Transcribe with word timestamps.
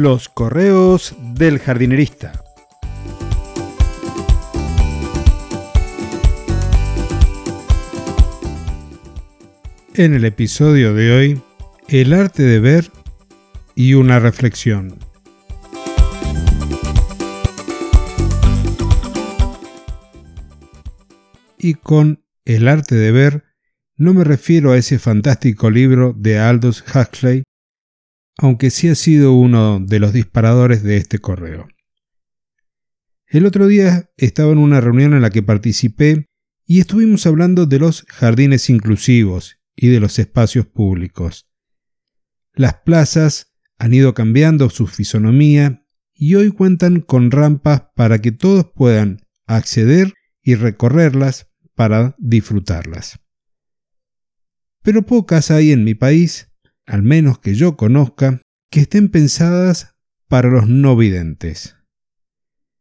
Los 0.00 0.28
correos 0.28 1.16
del 1.34 1.58
jardinerista. 1.58 2.44
En 9.94 10.14
el 10.14 10.24
episodio 10.24 10.94
de 10.94 11.10
hoy, 11.10 11.42
el 11.88 12.12
arte 12.12 12.44
de 12.44 12.60
ver 12.60 12.92
y 13.74 13.94
una 13.94 14.20
reflexión. 14.20 15.00
Y 21.58 21.74
con 21.74 22.22
el 22.44 22.68
arte 22.68 22.94
de 22.94 23.10
ver 23.10 23.42
no 23.96 24.14
me 24.14 24.22
refiero 24.22 24.70
a 24.70 24.76
ese 24.76 25.00
fantástico 25.00 25.70
libro 25.70 26.14
de 26.16 26.38
Aldous 26.38 26.84
Huxley 26.94 27.42
aunque 28.38 28.70
sí 28.70 28.88
ha 28.88 28.94
sido 28.94 29.32
uno 29.32 29.80
de 29.80 29.98
los 29.98 30.12
disparadores 30.12 30.82
de 30.84 30.96
este 30.96 31.18
correo. 31.18 31.68
El 33.26 33.44
otro 33.44 33.66
día 33.66 34.10
estaba 34.16 34.52
en 34.52 34.58
una 34.58 34.80
reunión 34.80 35.12
en 35.12 35.22
la 35.22 35.30
que 35.30 35.42
participé 35.42 36.26
y 36.64 36.78
estuvimos 36.80 37.26
hablando 37.26 37.66
de 37.66 37.80
los 37.80 38.06
jardines 38.08 38.70
inclusivos 38.70 39.58
y 39.74 39.88
de 39.88 40.00
los 40.00 40.18
espacios 40.18 40.66
públicos. 40.66 41.48
Las 42.54 42.74
plazas 42.74 43.52
han 43.76 43.92
ido 43.92 44.14
cambiando 44.14 44.70
su 44.70 44.86
fisonomía 44.86 45.84
y 46.14 46.36
hoy 46.36 46.50
cuentan 46.50 47.00
con 47.00 47.30
rampas 47.30 47.82
para 47.94 48.20
que 48.20 48.32
todos 48.32 48.66
puedan 48.74 49.20
acceder 49.46 50.14
y 50.42 50.54
recorrerlas 50.54 51.48
para 51.74 52.14
disfrutarlas. 52.18 53.18
Pero 54.82 55.02
pocas 55.02 55.50
hay 55.50 55.72
en 55.72 55.84
mi 55.84 55.94
país 55.94 56.47
al 56.88 57.02
menos 57.02 57.38
que 57.38 57.54
yo 57.54 57.76
conozca, 57.76 58.40
que 58.70 58.80
estén 58.80 59.10
pensadas 59.10 59.94
para 60.26 60.48
los 60.48 60.68
no 60.68 60.96
videntes. 60.96 61.76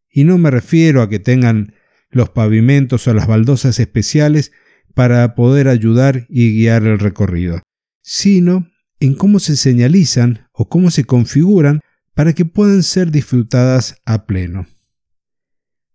Y 0.09 0.23
no 0.23 0.37
me 0.37 0.49
refiero 0.49 1.01
a 1.01 1.09
que 1.09 1.19
tengan 1.19 1.73
los 2.09 2.29
pavimentos 2.29 3.07
o 3.07 3.13
las 3.13 3.27
baldosas 3.27 3.79
especiales 3.79 4.53
para 4.93 5.35
poder 5.35 5.67
ayudar 5.67 6.25
y 6.29 6.57
guiar 6.57 6.85
el 6.85 6.99
recorrido, 6.99 7.61
sino 8.01 8.67
en 8.99 9.13
cómo 9.13 9.39
se 9.39 9.57
señalizan 9.57 10.47
o 10.53 10.69
cómo 10.69 10.89
se 10.89 11.03
configuran 11.03 11.81
para 12.13 12.33
que 12.33 12.45
puedan 12.45 12.83
ser 12.83 13.11
disfrutadas 13.11 14.01
a 14.05 14.25
pleno. 14.25 14.67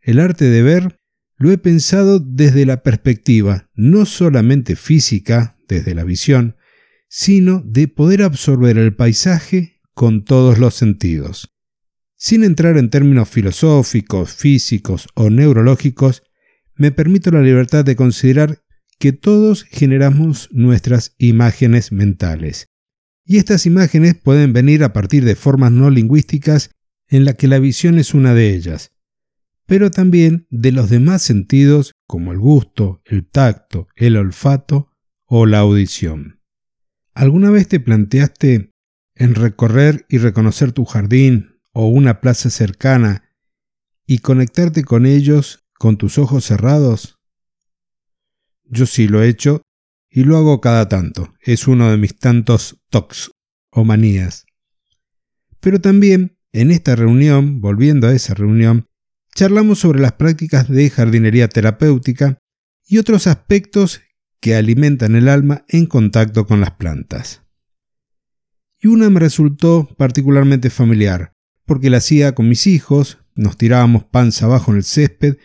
El 0.02 0.20
arte 0.20 0.44
de 0.44 0.62
ver 0.62 0.98
lo 1.38 1.50
he 1.50 1.58
pensado 1.58 2.20
desde 2.20 2.66
la 2.66 2.82
perspectiva 2.82 3.70
no 3.74 4.04
solamente 4.04 4.76
física, 4.76 5.56
desde 5.66 5.94
la 5.94 6.04
visión, 6.04 6.56
sino 7.14 7.60
de 7.66 7.88
poder 7.88 8.22
absorber 8.22 8.78
el 8.78 8.96
paisaje 8.96 9.82
con 9.92 10.24
todos 10.24 10.58
los 10.58 10.72
sentidos. 10.72 11.52
Sin 12.16 12.42
entrar 12.42 12.78
en 12.78 12.88
términos 12.88 13.28
filosóficos, 13.28 14.32
físicos 14.32 15.06
o 15.14 15.28
neurológicos, 15.28 16.22
me 16.74 16.90
permito 16.90 17.30
la 17.30 17.42
libertad 17.42 17.84
de 17.84 17.96
considerar 17.96 18.62
que 18.98 19.12
todos 19.12 19.64
generamos 19.64 20.48
nuestras 20.52 21.14
imágenes 21.18 21.92
mentales. 21.92 22.68
Y 23.26 23.36
estas 23.36 23.66
imágenes 23.66 24.14
pueden 24.14 24.54
venir 24.54 24.82
a 24.82 24.94
partir 24.94 25.26
de 25.26 25.36
formas 25.36 25.70
no 25.70 25.90
lingüísticas 25.90 26.70
en 27.08 27.26
la 27.26 27.34
que 27.34 27.46
la 27.46 27.58
visión 27.58 27.98
es 27.98 28.14
una 28.14 28.32
de 28.32 28.54
ellas, 28.54 28.92
pero 29.66 29.90
también 29.90 30.46
de 30.48 30.72
los 30.72 30.88
demás 30.88 31.20
sentidos 31.20 31.92
como 32.06 32.32
el 32.32 32.38
gusto, 32.38 33.02
el 33.04 33.28
tacto, 33.28 33.88
el 33.96 34.16
olfato 34.16 34.88
o 35.26 35.44
la 35.44 35.58
audición. 35.58 36.41
¿Alguna 37.14 37.50
vez 37.50 37.68
te 37.68 37.78
planteaste 37.78 38.72
en 39.14 39.34
recorrer 39.34 40.06
y 40.08 40.18
reconocer 40.18 40.72
tu 40.72 40.84
jardín 40.84 41.60
o 41.72 41.86
una 41.86 42.20
plaza 42.20 42.48
cercana 42.48 43.30
y 44.06 44.18
conectarte 44.18 44.84
con 44.84 45.04
ellos 45.04 45.64
con 45.74 45.98
tus 45.98 46.18
ojos 46.18 46.44
cerrados? 46.44 47.18
Yo 48.64 48.86
sí 48.86 49.08
lo 49.08 49.22
he 49.22 49.28
hecho 49.28 49.62
y 50.08 50.24
lo 50.24 50.38
hago 50.38 50.60
cada 50.60 50.88
tanto. 50.88 51.34
Es 51.40 51.68
uno 51.68 51.90
de 51.90 51.98
mis 51.98 52.18
tantos 52.18 52.78
tocs 52.88 53.30
o 53.70 53.84
manías. 53.84 54.46
Pero 55.60 55.80
también 55.80 56.38
en 56.52 56.70
esta 56.70 56.96
reunión, 56.96 57.60
volviendo 57.60 58.08
a 58.08 58.14
esa 58.14 58.34
reunión, 58.34 58.86
charlamos 59.34 59.80
sobre 59.80 60.00
las 60.00 60.12
prácticas 60.12 60.68
de 60.68 60.88
jardinería 60.90 61.48
terapéutica 61.48 62.38
y 62.86 62.98
otros 62.98 63.26
aspectos 63.26 64.00
que 64.42 64.56
alimentan 64.56 65.14
el 65.14 65.28
alma 65.28 65.64
en 65.68 65.86
contacto 65.86 66.48
con 66.48 66.60
las 66.60 66.72
plantas. 66.72 67.42
Y 68.80 68.88
una 68.88 69.08
me 69.08 69.20
resultó 69.20 69.88
particularmente 69.96 70.68
familiar, 70.68 71.32
porque 71.64 71.90
la 71.90 71.98
hacía 71.98 72.34
con 72.34 72.48
mis 72.48 72.66
hijos, 72.66 73.18
nos 73.36 73.56
tirábamos 73.56 74.04
panza 74.04 74.46
abajo 74.46 74.72
en 74.72 74.78
el 74.78 74.84
césped 74.84 75.36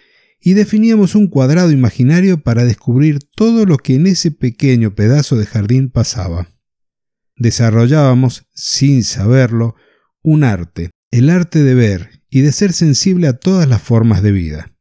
y 0.41 0.53
definíamos 0.53 1.13
un 1.13 1.27
cuadrado 1.27 1.69
imaginario 1.69 2.41
para 2.41 2.65
descubrir 2.65 3.19
todo 3.35 3.67
lo 3.67 3.77
que 3.77 3.93
en 3.93 4.07
ese 4.07 4.31
pequeño 4.31 4.95
pedazo 4.95 5.37
de 5.37 5.45
jardín 5.45 5.91
pasaba. 5.91 6.47
Desarrollábamos, 7.35 8.47
sin 8.55 9.03
saberlo, 9.03 9.75
un 10.23 10.43
arte, 10.43 10.89
el 11.11 11.29
arte 11.29 11.61
de 11.61 11.75
ver 11.75 12.23
y 12.31 12.41
de 12.41 12.51
ser 12.51 12.73
sensible 12.73 13.27
a 13.27 13.37
todas 13.37 13.69
las 13.69 13.83
formas 13.83 14.23
de 14.23 14.31
vida. 14.31 14.73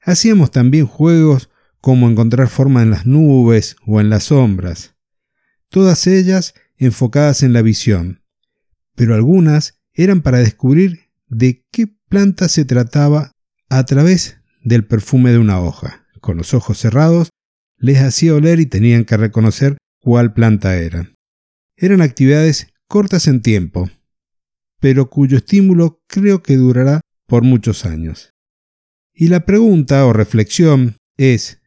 Hacíamos 0.00 0.52
también 0.52 0.86
juegos 0.86 1.49
como 1.80 2.08
encontrar 2.08 2.48
forma 2.48 2.82
en 2.82 2.90
las 2.90 3.06
nubes 3.06 3.76
o 3.86 4.00
en 4.00 4.10
las 4.10 4.24
sombras, 4.24 4.94
todas 5.68 6.06
ellas 6.06 6.54
enfocadas 6.76 7.42
en 7.42 7.52
la 7.52 7.62
visión, 7.62 8.22
pero 8.94 9.14
algunas 9.14 9.80
eran 9.94 10.22
para 10.22 10.38
descubrir 10.38 11.10
de 11.28 11.64
qué 11.70 11.86
planta 12.08 12.48
se 12.48 12.64
trataba 12.64 13.32
a 13.68 13.84
través 13.84 14.38
del 14.62 14.84
perfume 14.84 15.30
de 15.30 15.38
una 15.38 15.60
hoja. 15.60 16.06
Con 16.20 16.36
los 16.36 16.52
ojos 16.52 16.78
cerrados, 16.78 17.30
les 17.78 17.98
hacía 17.98 18.34
oler 18.34 18.60
y 18.60 18.66
tenían 18.66 19.04
que 19.04 19.16
reconocer 19.16 19.78
cuál 20.00 20.34
planta 20.34 20.76
era. 20.76 21.10
Eran 21.76 22.02
actividades 22.02 22.68
cortas 22.88 23.26
en 23.26 23.40
tiempo, 23.40 23.88
pero 24.80 25.08
cuyo 25.08 25.38
estímulo 25.38 26.02
creo 26.06 26.42
que 26.42 26.56
durará 26.56 27.00
por 27.26 27.42
muchos 27.42 27.86
años. 27.86 28.32
Y 29.14 29.28
la 29.28 29.46
pregunta 29.46 30.04
o 30.06 30.12
reflexión 30.12 30.96
es 31.16 31.59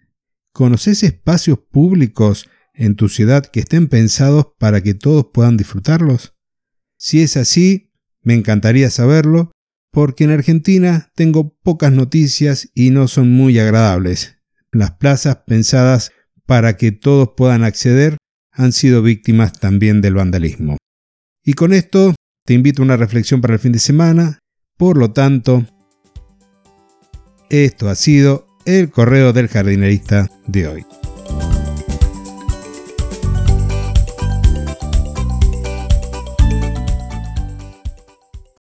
¿Conoces 0.53 1.01
espacios 1.01 1.57
públicos 1.57 2.47
en 2.75 2.95
tu 2.95 3.09
ciudad 3.09 3.43
que 3.43 3.61
estén 3.61 3.87
pensados 3.87 4.49
para 4.59 4.81
que 4.81 4.93
todos 4.93 5.29
puedan 5.33 5.57
disfrutarlos? 5.57 6.35
Si 6.95 7.23
es 7.23 7.37
así, 7.37 7.91
me 8.21 8.35
encantaría 8.35 8.91
saberlo, 8.91 9.51
porque 9.91 10.25
en 10.25 10.29
Argentina 10.29 11.11
tengo 11.15 11.57
pocas 11.63 11.91
noticias 11.91 12.69
y 12.75 12.91
no 12.91 13.07
son 13.07 13.31
muy 13.31 13.57
agradables. 13.57 14.37
Las 14.71 14.91
plazas 14.91 15.37
pensadas 15.47 16.11
para 16.45 16.77
que 16.77 16.91
todos 16.91 17.29
puedan 17.35 17.63
acceder 17.63 18.17
han 18.51 18.73
sido 18.73 19.01
víctimas 19.01 19.53
también 19.53 20.01
del 20.01 20.13
vandalismo. 20.13 20.77
Y 21.43 21.53
con 21.53 21.73
esto 21.73 22.13
te 22.45 22.53
invito 22.53 22.83
a 22.83 22.85
una 22.85 22.97
reflexión 22.97 23.41
para 23.41 23.55
el 23.55 23.59
fin 23.59 23.71
de 23.71 23.79
semana. 23.79 24.37
Por 24.77 24.97
lo 24.97 25.13
tanto, 25.13 25.65
esto 27.49 27.89
ha 27.89 27.95
sido 27.95 28.52
el 28.65 28.89
correo 28.89 29.33
del 29.33 29.47
jardinerista 29.47 30.29
de 30.47 30.67
hoy. 30.67 30.85